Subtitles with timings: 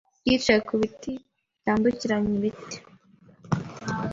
[0.27, 1.11] yicaye ku biti
[1.59, 2.77] byambukiranya ibiti.